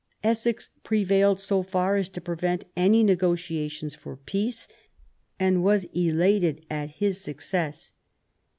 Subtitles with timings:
[0.23, 4.67] E4Sex prevailed so far as to prevent any negotia tions for peace,
[5.39, 7.91] and was elated at his success.